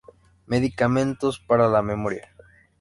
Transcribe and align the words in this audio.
Medicamentos 0.47 1.39
para 1.39 1.67
la 1.67 1.83
memoria. 1.83 2.33